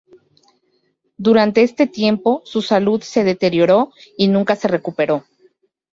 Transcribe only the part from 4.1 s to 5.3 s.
y nunca se recuperó.